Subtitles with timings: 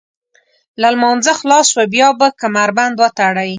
[0.81, 3.49] له لمانځه خلاص شوئ بیا به کمربند وتړئ.